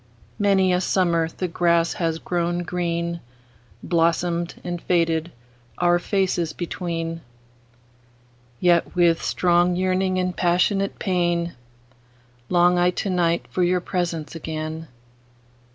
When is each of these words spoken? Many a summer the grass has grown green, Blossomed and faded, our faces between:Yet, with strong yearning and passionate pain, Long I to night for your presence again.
Many 0.39 0.73
a 0.73 0.81
summer 0.81 1.27
the 1.27 1.47
grass 1.47 1.93
has 1.93 2.17
grown 2.17 2.63
green, 2.63 3.19
Blossomed 3.83 4.55
and 4.63 4.81
faded, 4.81 5.31
our 5.77 5.99
faces 5.99 6.53
between:Yet, 6.53 8.95
with 8.95 9.21
strong 9.21 9.75
yearning 9.75 10.17
and 10.17 10.35
passionate 10.35 10.97
pain, 10.97 11.53
Long 12.49 12.79
I 12.79 12.89
to 12.89 13.11
night 13.11 13.45
for 13.51 13.61
your 13.61 13.79
presence 13.79 14.33
again. 14.33 14.87